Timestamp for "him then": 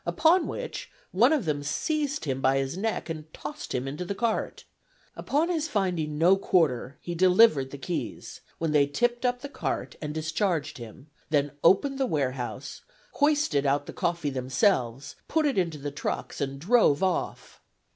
10.79-11.51